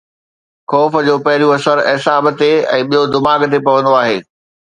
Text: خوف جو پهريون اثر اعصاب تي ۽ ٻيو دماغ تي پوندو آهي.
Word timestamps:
خوف 0.69 0.91
جو 1.07 1.15
پهريون 1.25 1.51
اثر 1.57 1.77
اعصاب 1.91 2.25
تي 2.39 2.49
۽ 2.79 2.81
ٻيو 2.93 3.01
دماغ 3.17 3.41
تي 3.53 3.59
پوندو 3.69 3.93
آهي. 4.01 4.17